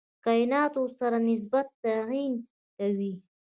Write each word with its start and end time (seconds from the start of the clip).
کایناتو 0.23 0.83
سره 0.97 1.17
نسبت 1.29 1.67
تعیین 1.83 2.33
کوي. 2.77 3.13